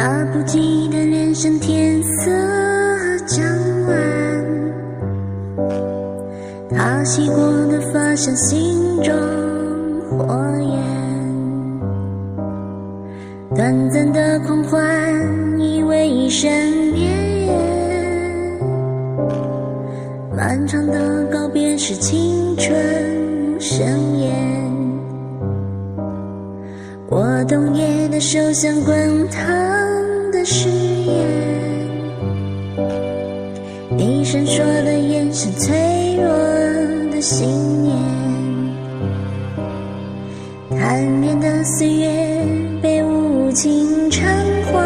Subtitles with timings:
[0.00, 2.30] 他不记得脸上天色
[3.26, 3.44] 将
[3.88, 3.96] 晚，
[6.70, 7.36] 他洗过
[7.66, 9.12] 的发像心中
[10.08, 10.24] 火
[10.60, 10.78] 焰，
[13.56, 14.80] 短暂的狂欢
[15.58, 16.48] 以为一生
[16.92, 17.58] 绵延，
[20.30, 22.72] 漫长的告别是青春
[23.58, 23.84] 盛
[24.20, 24.77] 宴。
[27.10, 29.42] 我冬夜的手像滚烫
[30.30, 31.26] 的誓言，
[33.96, 36.28] 你闪烁的眼神，脆弱
[37.10, 37.48] 的信
[37.82, 37.96] 念，
[40.78, 42.46] 贪恋的岁月
[42.82, 44.28] 被无情偿
[44.66, 44.78] 还，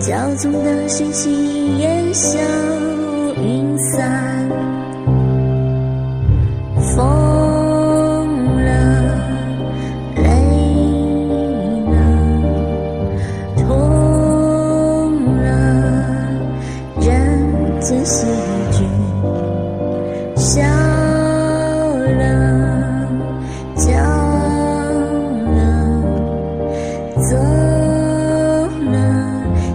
[0.00, 2.40] 骄纵的心息烟消
[3.40, 4.50] 云散，
[6.96, 7.33] 风。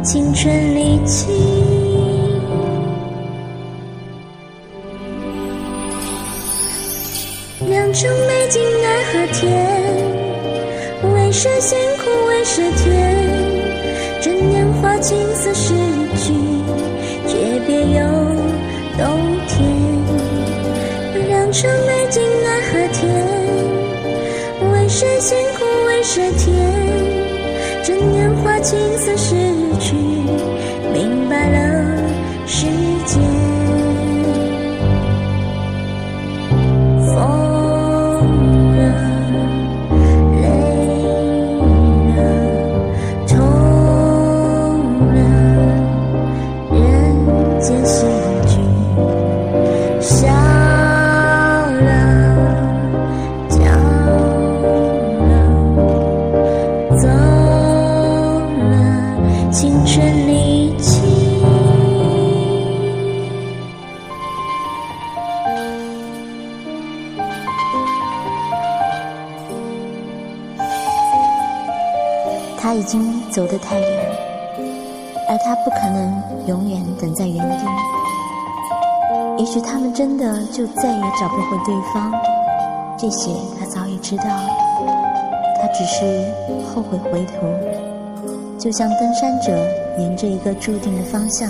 [0.02, 1.32] 青春离去。
[7.68, 9.52] 良辰美景奈何天，
[11.14, 13.16] 为谁辛苦为谁甜？
[14.22, 15.74] 这年华青涩逝
[16.18, 16.34] 去，
[17.28, 18.00] 诀别又。
[18.98, 19.06] 冬
[19.48, 19.58] 天，
[21.28, 23.04] 良辰美景奈何天？
[24.72, 26.79] 为谁辛苦为谁甜？
[28.44, 29.36] 花青色诗
[29.80, 29.96] 去
[30.94, 31.58] 明白了
[32.46, 32.66] 时
[33.06, 33.22] 间
[37.08, 37.16] 疯
[38.78, 38.82] 了
[40.42, 40.44] 累
[42.16, 42.20] 了
[43.28, 43.38] 痛
[45.14, 45.20] 了
[46.72, 46.80] 人
[47.60, 48.06] 间喜
[48.48, 48.54] 剧
[50.00, 50.28] 笑
[51.82, 51.90] 了
[53.50, 53.58] 叫
[55.28, 55.32] 了
[57.02, 57.29] 走
[72.62, 73.90] 他已经走得太远，
[75.30, 77.66] 而他不可能永远等在原地。
[79.38, 82.12] 也许他们真的就再也找不回对方，
[82.98, 84.26] 这些他早已知道。
[85.62, 86.26] 他只是
[86.66, 87.48] 后悔回头，
[88.60, 89.58] 就像登山者
[89.98, 91.50] 沿着一个注定的方向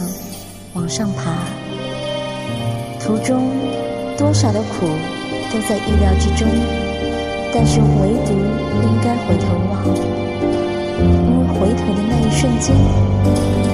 [0.75, 1.33] 往上爬，
[2.99, 3.49] 途中
[4.15, 4.85] 多少的苦
[5.51, 6.47] 都在意料之中，
[7.51, 9.79] 但是唯独不应该回头望。
[11.01, 12.75] 因为回头的那一瞬间，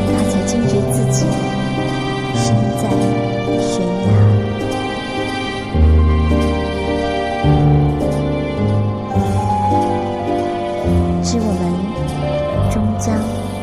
[0.07, 1.25] 他才惊觉自己
[2.35, 2.45] 身
[2.77, 2.83] 在
[3.61, 4.09] 悬崖。
[11.23, 11.61] 是我们
[12.71, 13.05] 终将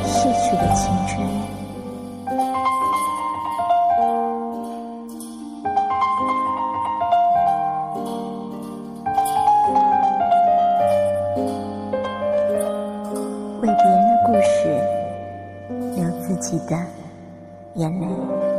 [0.04, 1.12] 逝去的青春。
[14.62, 14.68] 是
[15.96, 16.76] 留自己的
[17.74, 18.51] 眼泪。